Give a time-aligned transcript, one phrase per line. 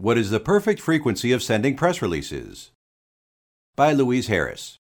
[0.00, 2.70] What is the perfect frequency of sending press releases?
[3.76, 4.78] By Louise Harris.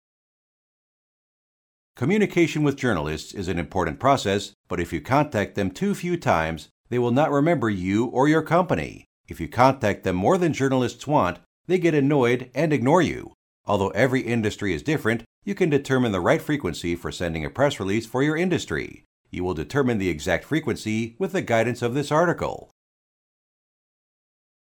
[1.97, 6.69] Communication with journalists is an important process, but if you contact them too few times,
[6.87, 9.07] they will not remember you or your company.
[9.27, 13.33] If you contact them more than journalists want, they get annoyed and ignore you.
[13.65, 17.77] Although every industry is different, you can determine the right frequency for sending a press
[17.77, 19.03] release for your industry.
[19.31, 22.71] You will determine the exact frequency with the guidance of this article.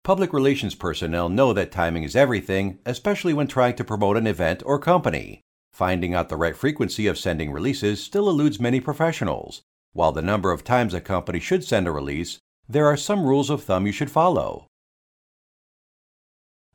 [0.08, 4.64] Public relations personnel know that timing is everything, especially when trying to promote an event
[4.66, 5.42] or company.
[5.74, 9.64] Finding out the right frequency of sending releases still eludes many professionals.
[9.92, 12.38] While the number of times a company should send a release,
[12.70, 14.68] there are some rules of thumb you should follow.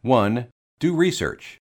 [0.02, 0.48] 1.
[0.78, 1.56] Do research.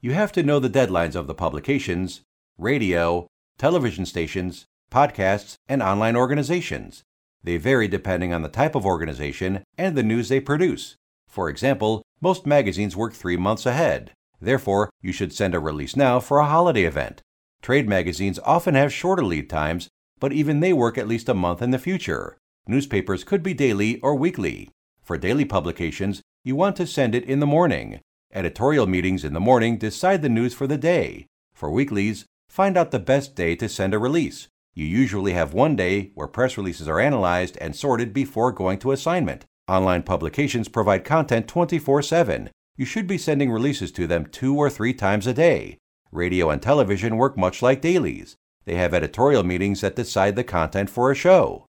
[0.00, 2.20] You have to know the deadlines of the publications,
[2.58, 3.26] radio,
[3.58, 7.02] television stations, podcasts, and online organizations.
[7.42, 10.96] They vary depending on the type of organization and the news they produce.
[11.26, 14.12] For example, most magazines work three months ahead.
[14.40, 17.22] Therefore, you should send a release now for a holiday event.
[17.62, 21.62] Trade magazines often have shorter lead times, but even they work at least a month
[21.62, 22.36] in the future.
[22.66, 24.70] Newspapers could be daily or weekly.
[25.02, 28.00] For daily publications, you want to send it in the morning.
[28.32, 31.26] Editorial meetings in the morning decide the news for the day.
[31.52, 34.48] For weeklies, find out the best day to send a release.
[34.74, 38.92] You usually have one day where press releases are analyzed and sorted before going to
[38.92, 39.44] assignment.
[39.68, 42.50] Online publications provide content 24 7.
[42.76, 45.78] You should be sending releases to them two or three times a day.
[46.12, 48.36] Radio and television work much like dailies.
[48.64, 51.66] They have editorial meetings that decide the content for a show.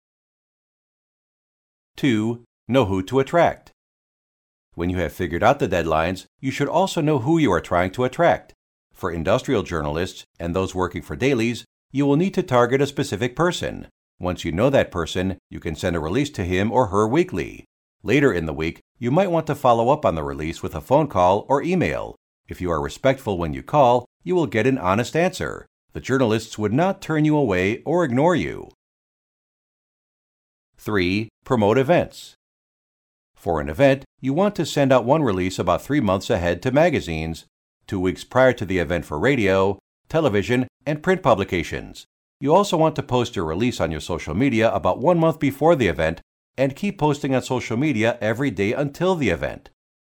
[1.97, 2.43] 2.
[2.67, 3.71] Know who to attract.
[4.75, 7.91] When you have figured out the deadlines, you should also know who you are trying
[7.91, 8.53] to attract.
[8.93, 13.35] For industrial journalists and those working for dailies, you will need to target a specific
[13.35, 13.87] person.
[14.19, 17.65] Once you know that person, you can send a release to him or her weekly.
[18.03, 20.81] Later in the week, you might want to follow up on the release with a
[20.81, 22.15] phone call or email.
[22.47, 25.65] If you are respectful when you call, you will get an honest answer.
[25.93, 28.69] The journalists would not turn you away or ignore you.
[30.77, 31.29] 3.
[31.43, 32.35] Promote events.
[33.35, 36.71] For an event, you want to send out one release about three months ahead to
[36.71, 37.45] magazines,
[37.87, 39.79] two weeks prior to the event for radio,
[40.09, 42.05] television, and print publications.
[42.39, 45.75] You also want to post your release on your social media about one month before
[45.75, 46.21] the event
[46.57, 49.69] and keep posting on social media every day until the event.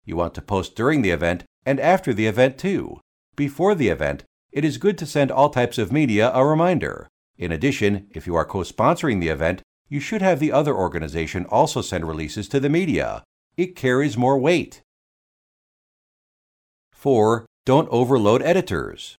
[0.04, 3.00] You want to post during the event and after the event too.
[3.36, 7.08] Before the event, it is good to send all types of media a reminder.
[7.36, 11.46] In addition, if you are co sponsoring the event, you should have the other organization
[11.46, 13.24] also send releases to the media.
[13.56, 14.82] It carries more weight.
[16.92, 17.46] 4.
[17.64, 19.16] Don't overload editors.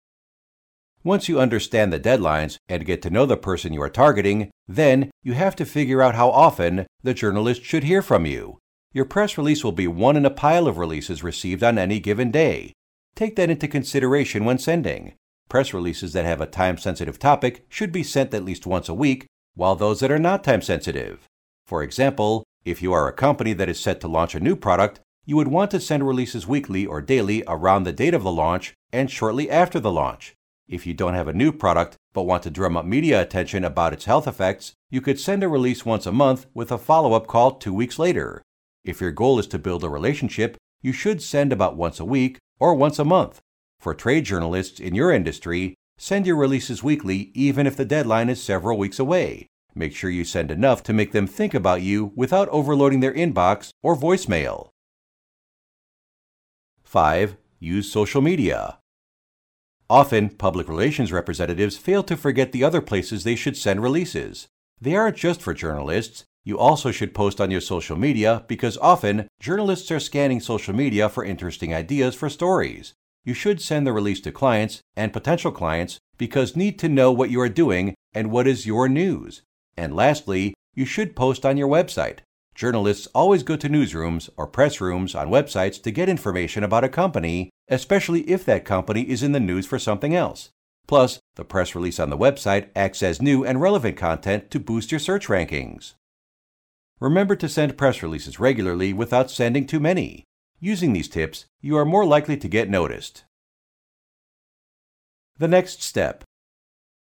[1.03, 5.09] Once you understand the deadlines and get to know the person you are targeting, then
[5.23, 8.59] you have to figure out how often the journalist should hear from you.
[8.93, 12.29] Your press release will be one in a pile of releases received on any given
[12.29, 12.73] day.
[13.15, 15.13] Take that into consideration when sending.
[15.49, 18.93] Press releases that have a time sensitive topic should be sent at least once a
[18.93, 19.25] week
[19.55, 21.27] while those that are not time sensitive.
[21.65, 24.99] For example, if you are a company that is set to launch a new product,
[25.25, 28.73] you would want to send releases weekly or daily around the date of the launch
[28.93, 30.35] and shortly after the launch.
[30.67, 33.93] If you don't have a new product but want to drum up media attention about
[33.93, 37.27] its health effects, you could send a release once a month with a follow up
[37.27, 38.41] call two weeks later.
[38.83, 42.37] If your goal is to build a relationship, you should send about once a week
[42.59, 43.41] or once a month.
[43.79, 48.41] For trade journalists in your industry, Send your releases weekly even if the deadline is
[48.41, 49.45] several weeks away.
[49.75, 53.69] Make sure you send enough to make them think about you without overloading their inbox
[53.83, 54.69] or voicemail.
[56.83, 57.37] 5.
[57.59, 58.79] Use social media.
[59.91, 64.47] Often, public relations representatives fail to forget the other places they should send releases.
[64.79, 66.23] They aren't just for journalists.
[66.45, 71.09] You also should post on your social media because often journalists are scanning social media
[71.09, 72.93] for interesting ideas for stories.
[73.25, 77.29] You should send the release to clients and potential clients because need to know what
[77.29, 79.41] you are doing and what is your news.
[79.75, 82.19] And lastly, you should post on your website.
[82.61, 86.89] Journalists always go to newsrooms or press rooms on websites to get information about a
[86.89, 90.51] company, especially if that company is in the news for something else.
[90.85, 94.91] Plus, the press release on the website acts as new and relevant content to boost
[94.91, 95.95] your search rankings.
[96.99, 100.23] Remember to send press releases regularly without sending too many.
[100.59, 103.23] Using these tips, you are more likely to get noticed.
[105.39, 106.23] The next step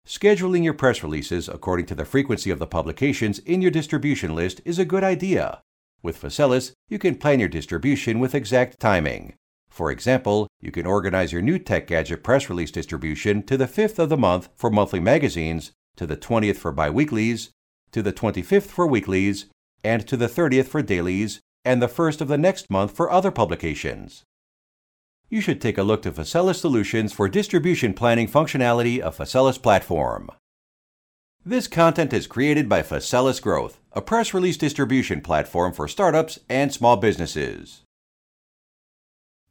[0.05, 4.59] Scheduling your press releases according to the frequency of the publications in your distribution list
[4.65, 5.61] is a good idea.
[6.01, 9.35] With Faselis, you can plan your distribution with exact timing.
[9.69, 13.99] For example, you can organize your new Tech Gadget press release distribution to the 5th
[13.99, 17.49] of the month for monthly magazines, to the 20th for biweeklies,
[17.91, 19.45] to the 25th for weeklies,
[19.83, 23.31] and to the 30th for dailies, and the first of the next month for other
[23.31, 24.23] publications.
[25.31, 30.29] You should take a look to Faselis Solutions for distribution planning functionality of Faselis Platform.
[31.45, 36.73] This content is created by Faselis Growth, a press release distribution platform for startups and
[36.73, 37.83] small businesses.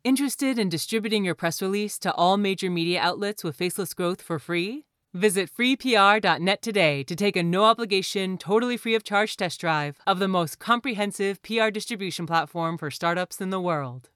[0.04, 4.38] Interested in distributing your press release to all major media outlets with Faselis Growth for
[4.38, 4.84] free?
[5.14, 10.18] Visit freepr.net today to take a no obligation, totally free of charge test drive of
[10.18, 14.10] the most comprehensive PR distribution platform for startups in the world.